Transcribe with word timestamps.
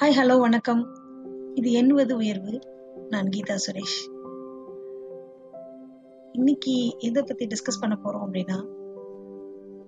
Hi 0.00 0.16
hello 0.16 0.40
வணக்கம். 0.40 0.94
இது 1.54 1.72
எண்ணுவது 1.72 2.16
உயர்வு. 2.16 2.60
நான் 3.08 3.24
கீதா 3.24 3.54
சுரேஷ். 3.66 4.28
இன்னைக்கு 6.32 6.96
எதை 6.98 7.22
பத்தி 7.22 7.46
டிஸ்கஸ் 7.46 7.80
பண்ண 7.80 7.98
போறோம் 8.04 8.24
அப்படின்னா 8.28 8.66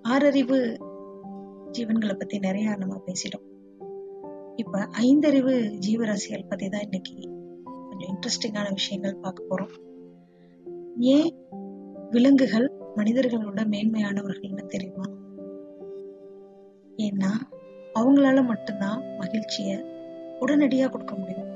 ஆறறிவு 0.03 0.77
ஜீவன்களை 1.71 2.17
பத்தி 2.17 2.39
நிறைய 2.39 2.75
நம்ம 2.75 3.01
பேசிட்டோம். 3.05 3.45
இப்ப 4.55 4.79
ஐந்தறிவு 4.79 5.79
ஜீவராசிகள் 5.87 6.47
பத்தி 6.49 6.69
தான் 6.69 6.81
இன்னைக்கு 6.81 7.13
கொஞ்சம் 7.89 8.15
இன்ட்ரெஸ்டிங்கான 8.15 8.69
விஷயங்கள் 8.69 9.15
பார்க்க 9.15 9.45
போறோம். 9.49 9.75
ஏன் 10.97 11.35
விலங்குகள் 12.09 12.71
மனிதர்களோட 12.95 13.67
மேன்மையானவர்கள்னு 13.67 14.65
தெரியுமா? 14.65 15.03
ஏன்னா 16.97 17.57
அவங்களால 17.95 18.45
மட்டும்தான் 18.45 19.03
மகிழ்ச்சியை 19.17 19.97
உடனடியா 20.41 20.89
கொடுக்க 20.89 21.15
முடியும். 21.15 21.49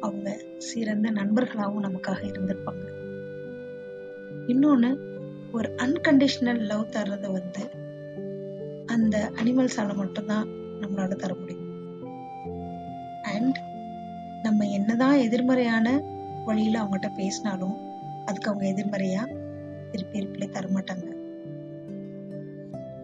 அவங்க 0.00 0.38
சிறந்த 0.58 1.10
நண்பர்களாகவும் 1.10 1.84
நமக்காக 1.84 2.20
இருந்திருப்பாங்க. 2.22 2.84
இன்னொன்னு 4.46 4.90
ஒரு 5.52 5.68
அன்கண்டிஷனல் 5.76 6.60
லவ் 6.60 6.92
தர்றத 6.92 7.32
வந்து 7.32 7.64
அந்த 8.86 9.30
அனிமல்ஸால 9.44 9.94
மட்டும்தான் 9.94 10.48
நம்மளால 10.80 11.16
தர 11.16 11.34
முடியும். 11.34 11.68
அண்ட் 13.22 13.58
நம்ம 14.42 14.64
என்னதான் 14.68 15.16
எதிர்மறையான 15.16 16.02
வழியில 16.44 16.82
அவங்ககிட்ட 16.82 17.10
பேசினாலும் 17.16 17.76
அதுக்கு 18.24 18.50
அவங்க 18.50 18.66
எதிர்மறையா 18.66 19.22
திருப்பி 19.90 20.18
ரிப்ளை 20.20 20.48
தர 20.48 20.68
மாட்டாங்க 20.68 21.06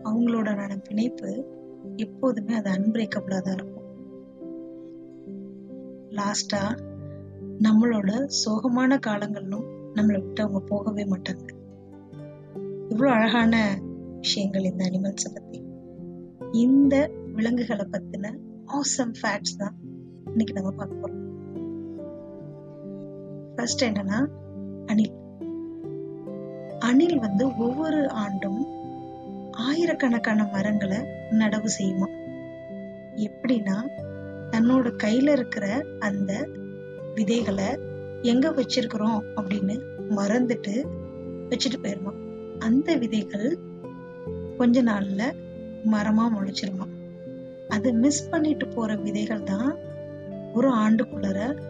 அவங்களோட 0.04 0.80
பிணைப்பு 0.88 1.30
எப்போதுமே 1.96 2.54
அது 2.54 2.70
அன்பிரேக்கபிளா 2.70 3.38
தான் 3.40 3.54
இருக்கும். 3.54 3.77
லாஸ்டா 6.18 6.62
நம்மளோட 7.62 8.10
சோகமான 8.44 8.98
காலங்களிலும் 8.98 9.66
நம்மளை 9.94 10.20
விட்டு 10.20 10.42
அவங்க 10.42 10.60
போகவே 10.66 11.04
மாட்டாங்க. 11.04 11.46
இவ்வளோ 12.88 13.08
அழகான 13.08 13.78
விஷயங்கள் 14.20 14.62
இந்த 14.62 14.84
அனிமல்ஸை 14.90 15.30
பத்தி. 15.34 15.64
இந்த 16.52 17.10
விலங்குகளை 17.32 17.86
பத்தின 17.90 18.34
ஆசம் 18.64 19.12
ஃபேக்ட்ஸ் 19.22 19.58
தான் 19.58 19.74
இன்னைக்கு 20.26 20.54
நம்ம 20.54 20.70
பார்க்க 20.70 21.02
போறோம். 21.02 21.26
ஃபர்ஸ்ட் 23.56 23.84
என்னன்னா 23.84 24.18
அணில். 24.86 25.14
அணில் 26.78 27.18
வந்து 27.18 27.56
ஒவ்வொரு 27.56 28.10
ஆண்டும் 28.10 28.66
ஆயிரக்கணக்கான 29.50 30.44
மரங்களை 30.44 30.98
நடவு 31.30 31.68
செய்யுமா? 31.78 32.08
எப்படின்னா 33.14 33.76
தன்னோட 34.50 34.92
கையில 35.02 35.32
இருக்கிற 35.32 35.84
அந்த 35.98 36.48
விதைகளை 37.14 37.78
எங்க 38.22 38.50
வச்சிருக்கிறோம் 38.50 39.20
அப்படின்னு 39.36 39.74
மறந்துட்டு 40.10 40.74
வச்சுட்டு 41.48 41.78
போயிருமா 41.82 42.12
அந்த 42.58 42.94
விதைகள் 42.94 43.58
கொஞ்ச 44.56 44.82
நாள்ல 44.82 45.34
மரமா 45.90 46.24
முளைச்சிருமா 46.36 46.86
அது 47.68 47.92
மிஸ் 47.92 48.30
பண்ணிட்டு 48.30 48.68
போற 48.68 48.94
விதைகள் 48.94 49.42
தான் 49.42 49.76
ஒரு 50.54 50.74
ஆண்டுக்குள்ளர 50.74 51.66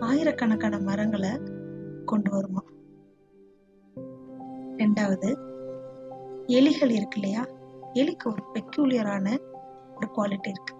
ஆயிரக்கணக்கான 0.00 0.78
மரங்களை 0.78 1.30
கொண்டு 2.04 2.30
வருமா? 2.30 2.62
ரெண்டாவது 4.76 5.36
எலிகள் 6.46 6.90
இருக்கு 6.90 7.14
இல்லையா? 7.14 7.46
எலிக்கு 7.94 8.26
ஒரு 8.26 8.42
பெக்யூலியரான 8.54 9.38
ஒரு 9.96 10.08
குவாலிட்டி 10.16 10.48
இருக்கு. 10.48 10.74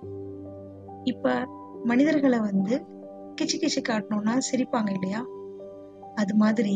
இப்ப 1.09 1.47
மனிதர்களை 1.85 2.39
வந்து 2.41 2.75
கிச்சு 3.35 3.57
கிச்சு 3.59 3.81
காட்டணும்னா 3.89 4.35
சிரிப்பாங்க 4.51 4.91
இல்லையா? 4.93 5.21
அது 6.15 6.35
மாதிரி 6.35 6.75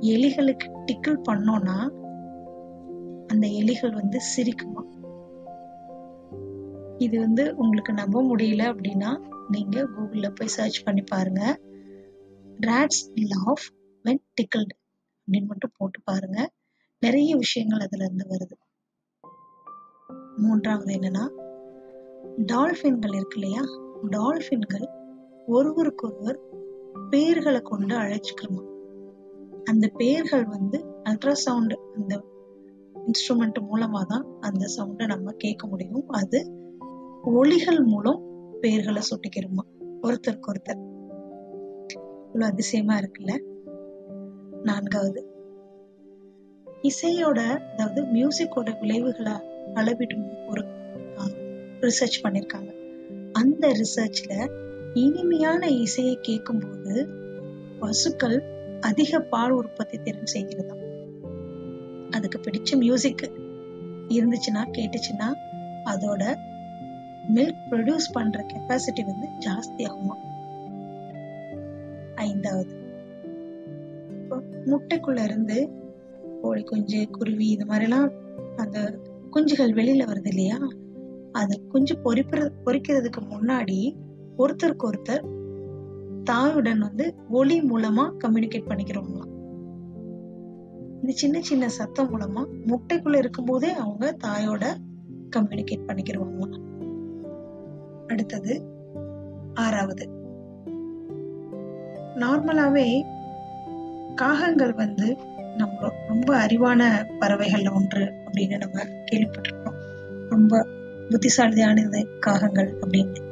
எலிகளுக்கு 0.00 0.68
டிக்கிள் 0.86 1.18
பண்ணோம்னா 1.30 1.76
அந்த 3.26 3.46
எலிகள் 3.46 3.92
வந்து 3.92 4.18
சிரிக்குமா? 4.36 4.82
இது 6.98 7.20
வந்து 7.20 7.54
உங்களுக்கு 7.56 7.92
நம்ப 7.92 8.22
முடியல 8.22 8.62
அப்படின்னா 8.72 9.10
நீங்க 9.50 9.76
கூகுள்ல 9.84 10.28
போய் 10.34 10.48
சர்ச் 10.48 10.84
பண்ணி 10.84 11.02
பாருங்க. 11.02 11.42
ராட்ஸ் 12.60 13.02
லாஃப் 13.32 13.66
வென் 14.04 14.24
டிக்கிள்டு 14.34 14.76
அப்படின்னு 15.18 15.46
மட்டும் 15.46 15.74
போட்டு 15.76 16.00
பாருங்க. 16.04 16.38
நிறைய 17.02 17.36
விஷயங்கள் 17.36 17.80
அதுல 17.80 18.04
இருந்து 18.04 18.26
வருது. 18.30 18.56
மூன்றாவது 20.36 20.94
என்னன்னா 20.94 21.24
டால்பின்கள் 22.38 23.14
இருக்கு 23.14 23.40
இல்லையா? 23.40 23.60
டால்பின்கள் 24.10 24.88
ஒருவருக்கொருவர் 25.46 26.38
பேர்களை 27.10 27.62
கொண்டு 27.62 27.96
அழைச்சிக்கிறோமா 27.96 28.74
அந்த 29.64 29.88
பேர்கள் 29.88 30.44
வந்து 30.44 30.84
அல்ட்ராசவுண்ட் 31.04 31.76
அந்த 31.96 32.24
இன்ஸ்ட்ருமெண்ட் 32.94 33.58
மூலமா 33.72 34.04
தான் 34.06 34.26
அந்த 34.40 34.66
சவுண்டை 34.76 35.06
நம்ம 35.06 35.32
கேட்க 35.32 35.66
முடியும். 35.66 36.08
அது 36.08 36.52
ஒளிகள் 37.24 37.84
மூலம் 37.84 38.22
பெயர்களை 38.60 39.02
சுட்டிக்கிறோமா. 39.02 39.84
ஒருத்தருக்கு 40.02 40.54
ஒருத்தர் 40.54 40.94
இவ்வளவு 42.24 42.50
அதிசயமா 42.50 42.98
இருக்குல்ல? 42.98 43.38
நான்காவது. 44.62 45.30
இசையோட 46.82 47.58
அதாவது 47.72 48.02
மியூசிக்கோட 48.02 48.80
விளைவுகளை 48.80 49.32
அளவிடும் 49.74 50.48
ஒரு 50.48 50.64
ரிசர்ச் 51.86 52.22
பண்ணியிருக்காங்க 52.22 52.70
அந்த 53.32 53.72
ரிசர்ச்ல 53.72 54.32
இனிமையான 54.94 55.66
இசையை 55.66 56.18
கேட்கும்போது 56.22 56.94
பசுக்கள் 57.78 58.36
அதிக 58.80 59.20
பால் 59.20 59.50
உற்பத்தி 59.50 59.98
திறன் 59.98 60.32
செய்கிறதா 60.34 60.76
அதுக்கு 62.10 62.38
பிடிச்ச 62.40 62.76
மியூசிக் 62.76 63.24
இருந்துச்சுன்னா 64.08 64.62
கேட்டுச்சுன்னா 64.70 65.28
அதோட 65.84 66.22
மில்க் 67.34 67.62
ப்ரொடியூஸ் 67.70 68.12
பண்ற 68.12 68.46
கெப்பாசிட்டி 68.46 69.04
வந்து 69.04 69.28
ஜாஸ்தி 69.38 69.84
ஆகுமா? 69.88 70.16
ஐந்தாவது. 72.14 72.72
முட்டைக்குள்ள 74.66 75.24
இருந்து 75.24 75.56
கோழி 76.42 76.62
குஞ்சு 76.62 77.10
குருவி 77.10 77.46
இது 77.46 77.64
மாதிரிலாம் 77.64 78.08
அந்த 78.56 78.78
குஞ்சுகள் 79.30 79.74
வெளியில 79.74 80.04
வருது 80.04 80.28
இல்லையா? 80.28 80.58
அது 81.36 81.66
குஞ்சு 81.68 81.94
பொறிப்புற 82.04 82.50
பொறிக்கிறதுக்கு 82.64 83.20
முன்னாடி 83.30 83.94
ஒருத்தருக்கு 84.38 84.90
ஒருத்தர் 84.90 85.24
தாயுடன் 86.30 86.78
வந்து 86.78 87.14
ஒளி 87.28 87.60
மூலமா 87.60 88.04
கம்யூனிகேட் 88.24 88.68
பண்ணிக்கிறவங்களாம் 88.68 89.32
இந்த 90.94 91.12
சின்ன 91.12 91.40
சின்ன 91.40 91.68
சத்தம் 91.68 92.10
மூலமா 92.12 92.46
முட்டைக்குள்ள 92.66 93.16
இருக்கும் 93.16 93.44
போதே 93.44 93.74
அவங்க 93.74 94.16
தாயோட 94.24 94.64
கம்யூனிகேட் 95.36 95.86
பண்ணிக்கிறவங்களாம் 95.86 96.64
அடுத்தது 98.06 98.62
ஆறாவது. 99.54 100.08
நார்மலாவே 102.14 103.02
காகங்கள் 104.14 104.74
வந்து 104.74 105.16
நம்ம 105.56 105.88
ரொம்ப 106.08 106.46
அறிவான 106.46 106.82
பறவைகள்ல 107.20 107.74
ஒன்று 107.74 108.00
அப்படின்னு 108.00 108.58
நம்ம 108.58 108.80
கேள்விப்பட்டிருக்கோம். 109.12 109.78
ரொம்ப 110.28 110.66
புத்திசாலியானது 111.10 112.06
காகங்கள் 112.26 112.74
அப்படின்னு. 112.80 113.24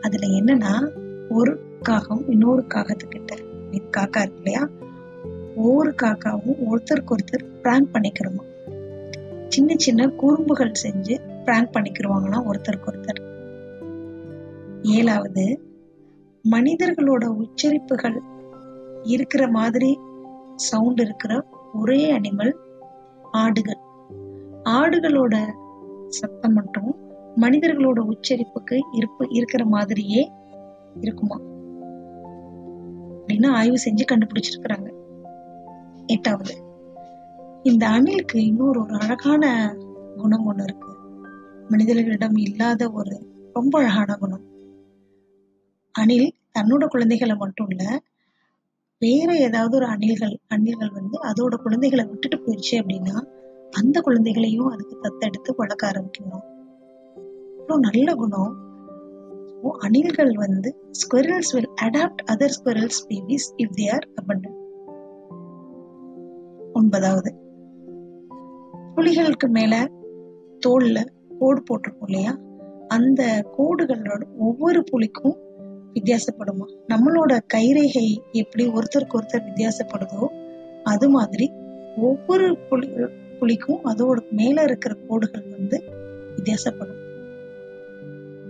அதுல 0.00 0.26
என்னன்னா 0.26 0.92
ஒரு 1.28 1.60
காகம் 1.82 2.28
இன்னொரு 2.28 2.64
காகத்துக்கிட்ட. 2.74 3.46
காக்கா 3.70 4.20
இருக்கு 4.20 4.36
இல்லையா? 4.36 4.68
ஒவ்வொரு 5.56 5.94
காக்காவும் 6.02 6.58
ஒருத்தருக்கு 6.70 7.16
ஒருத்தர் 7.16 7.60
பிராங்க் 7.62 7.88
பண்ணிக்கிறோமா? 7.92 8.46
சின்ன 9.48 9.74
சின்ன 9.76 10.08
குறும்புகள் 10.08 10.72
செஞ்சு 10.82 11.18
பிராங்க் 11.44 11.74
பண்ணிக்கிறவாங்களாம் 11.74 12.50
ஒருத்தருக்கு 12.52 12.92
ஒருத்தர் 12.92 13.26
ஏழாவது 14.82 15.60
மனிதர்களோட 16.50 17.24
உச்சரிப்புகள் 17.24 18.20
இருக்கிற 19.02 19.48
மாதிரி 19.48 19.98
சவுண்ட் 20.56 21.00
இருக்கிற 21.00 21.44
ஒரே 21.74 22.18
அனிமல் 22.18 22.52
ஆடுகள். 23.32 23.78
ஆடுகளோட 24.64 25.52
சத்தம் 26.08 26.52
மட்டும் 26.52 26.96
மனிதர்களோட 27.36 27.98
உச்சரிப்புக்கு 27.98 28.80
இருப்பு 28.92 29.28
இருக்கிற 29.30 29.64
மாதிரியே 29.64 30.32
இருக்குமா? 31.00 31.40
அப்படின்னு 33.26 33.46
ஆய்வு 33.46 33.76
செஞ்சு 33.84 34.04
கண்டுபிடிச்சிருக்கிறாங்க. 34.12 34.92
எட்டாவது 36.06 36.62
இந்த 37.62 37.88
அணிலுக்கு 37.88 38.36
இன்னொரு 38.36 38.80
ஒரு 38.80 38.98
அழகான 38.98 39.76
குணம் 40.16 40.52
ஒண்ணு 40.52 40.62
இருக்கு. 40.62 40.88
மனிதர்களிடம் 41.68 42.36
இல்லாத 42.36 42.90
ஒரு 42.90 43.26
ரொம்ப 43.52 43.78
அழகான 43.78 44.14
குணம். 44.14 44.46
அணில் 45.92 46.34
தன்னோட 46.58 46.86
குழந்தைகளை 46.86 47.36
மட்டும் 47.36 47.68
இல்ல 47.68 48.00
வேற 48.98 49.36
ஏதாவது 49.36 49.76
ஒரு 49.76 49.86
அணில்கள் 49.86 50.38
அணில்கள் 50.48 50.92
வந்து 50.92 51.18
அதோட 51.22 51.54
குழந்தைகளை 51.54 52.04
விட்டுட்டு 52.04 52.36
போயிடுச்சு 52.36 52.74
அப்படின்னா 52.74 53.36
அந்த 53.70 54.00
குழந்தைகளையும் 54.00 54.66
அதுக்கு 54.66 54.98
தத்தெடுத்து 55.02 55.54
வளர்க்க 55.56 55.88
ஆரம்பிக்கணும். 55.88 56.42
அவ்வளோ 57.58 57.76
நல்ல 57.76 58.14
குணம். 58.14 58.66
அணில்கள் 59.62 60.32
வந்து 60.34 60.90
squirrels 60.90 61.52
will 61.52 61.70
adapt 61.82 62.22
other 62.32 62.50
squirrels 62.64 63.04
babies 63.08 63.48
if 63.56 63.70
they 63.76 63.92
are 63.92 64.08
abundant. 64.22 64.56
ஒன்பதாவது. 66.72 67.34
புலிகளுக்கு 68.96 69.48
மேல 69.48 69.84
தோல்ல 70.66 71.04
கோடு 71.38 71.62
போட்டிருக்கோம் 71.62 72.04
இல்லையா? 72.06 72.38
அந்த 72.88 73.50
கோடுகளோட 73.58 74.22
ஒவ்வொரு 74.38 74.84
புலிக்கும் 74.92 75.36
வித்தியாசப்படுமா? 75.94 76.76
நம்மளோட 76.88 77.38
கைரேகை 77.54 78.16
எப்படி 78.32 78.66
ஒருத்தருக்கு 78.66 79.18
ஒருத்தர் 79.20 79.46
வித்தியாசப்படுதோ 79.46 80.26
அது 80.82 81.08
மாதிரி 81.08 81.52
ஒவ்வொரு 81.96 82.58
புலி 82.68 82.88
புலிக்கும் 83.40 83.84
அதோட 83.84 84.30
மேல 84.30 84.62
இருக்கிற 84.62 84.94
கோடுகள் 85.08 85.44
வந்து 85.50 85.82
வித்தியாசப்படும். 86.36 87.06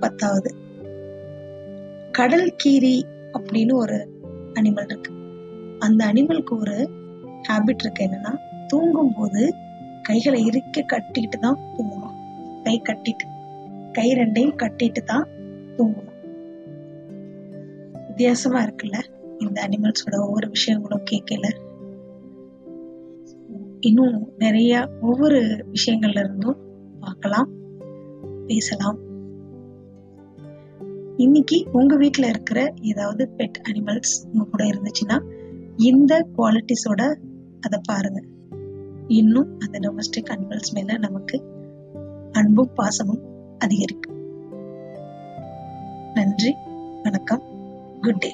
பத்தாவது 0.01 0.55
கடல் 2.13 2.55
கீரி 2.57 3.07
அப்படின்னு 3.33 3.73
ஒரு 3.73 4.09
அனிமல் 4.55 4.85
இருக்கு. 4.85 5.13
அந்த 5.79 6.07
அனிமலுக்கு 6.07 6.59
ஒரு 6.59 6.91
ஹேபிட் 7.49 7.81
இருக்கு 7.81 8.05
என்னன்னா 8.05 8.39
தூங்கும் 8.67 9.15
போது 9.17 9.55
கைகளை 10.03 10.45
இறுக்க 10.45 10.85
கட்டிட்டு 10.93 11.39
தான் 11.41 11.59
தூங்கணும். 11.77 12.17
கை 12.63 12.83
கட்டிட்டு. 12.85 13.27
கை 13.93 14.13
ரெண்டையும் 14.13 14.57
கட்டிட்டு 14.57 15.03
தான் 15.05 15.29
தூங்கணும். 15.77 16.07
வித்தியாசமா 18.07 18.65
இருக்குல்ல 18.65 18.99
இந்த 19.39 19.69
அனிமல்ஸோட 19.69 20.21
ஒவ்வொரு 20.21 20.49
விஷயங்களும் 20.49 21.05
கேட்கல. 21.11 21.67
இன்னும் 23.89 24.17
நிறைய 24.39 24.73
ஒவ்வொரு 25.01 25.41
விஷயங்கள்ல 25.73 26.19
இருந்தும் 26.19 26.59
பார்க்கலாம் 27.01 27.49
பேசலாம். 28.47 28.99
இன்னைக்கு 31.17 31.67
உங்க 31.73 31.93
வீட்டுல 31.97 32.27
இருக்கிற 32.29 32.73
ஏதாவது 32.83 33.23
பெட் 33.37 33.59
அனிமல்ஸ் 33.69 34.15
உங்க 34.33 34.45
கூட 34.51 34.65
இருந்துச்சுன்னா 34.65 35.17
இந்த 35.77 36.13
குவாலிட்டிஸோட 36.37 37.03
அதை 37.61 37.79
பாருங்க. 37.83 38.21
இன்னும் 39.09 39.51
அந்த 39.59 39.77
டொமஸ்டிக் 39.79 40.33
அனிமல்ஸ் 40.35 40.73
மேல 40.75 40.99
நமக்கு 40.99 41.37
அன்பும் 42.33 42.75
பாசமும் 42.75 43.23
அதிகரிக்கும். 43.59 44.19
நன்றி 46.15 46.53
வணக்கம் 47.03 47.43
குட் 48.01 48.19
டே 48.19 48.31